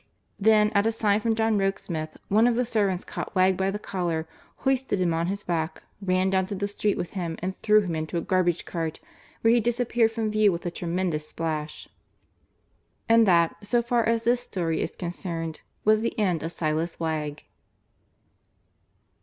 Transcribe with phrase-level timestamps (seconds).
[0.39, 3.77] Then, at a sign from John Rokesmith, one of the servants caught Wegg by the
[3.77, 7.81] collar, hoisted him on his back, ran down to the street with him and threw
[7.81, 8.99] him into a garbage cart,
[9.41, 11.87] where he disappeared from view with a tremendous splash.
[13.07, 17.43] And that, so far as this story is concerned, was the end of Silas Wegg.